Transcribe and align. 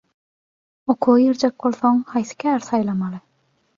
«Okuwa 0.93 1.19
girjek 1.25 1.55
bolsaň, 1.65 1.99
haýsy 2.15 2.39
käri 2.45 2.67
saýlamaly?» 2.69 3.21